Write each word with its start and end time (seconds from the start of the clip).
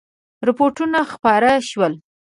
رپوټونه 0.47 0.99
خپاره 1.11 1.51
شول. 1.69 1.93